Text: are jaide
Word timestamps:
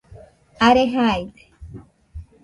are 0.67 0.83
jaide 0.93 1.43